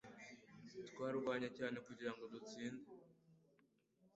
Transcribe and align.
Twarwanye 0.89 1.49
cyane 1.57 1.77
kugirango 1.85 2.23
dutsinde 2.33 2.85